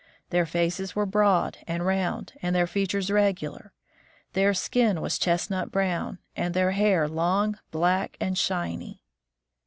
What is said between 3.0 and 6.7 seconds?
regular. Their skin was chestnut brown, and